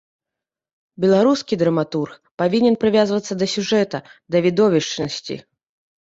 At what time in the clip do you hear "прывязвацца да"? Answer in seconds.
2.83-3.45